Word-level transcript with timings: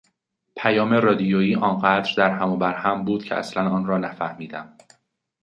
پیام 0.55 0.93
رادیویی 0.93 1.55
آنقدر 1.55 2.13
در 2.17 2.29
هم 2.31 2.49
و 2.49 2.57
برهم 2.57 3.05
بود 3.05 3.23
که 3.23 3.35
اصلا 3.35 3.69
آن 3.69 3.85
را 3.85 3.97
نفهمیدم. 3.97 4.77